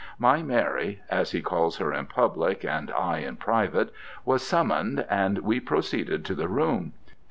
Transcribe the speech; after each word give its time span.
My 0.17 0.41
Mary 0.41 1.03
(as 1.11 1.29
he 1.29 1.43
calls 1.43 1.77
her 1.77 1.93
in 1.93 2.07
public, 2.07 2.65
and 2.65 2.89
I 2.89 3.19
in 3.19 3.35
private) 3.35 3.93
was 4.25 4.41
summoned, 4.41 5.05
and 5.11 5.37
we 5.37 5.59
proceeded 5.59 6.25
to 6.25 6.33
the 6.33 6.47
room. 6.49 6.93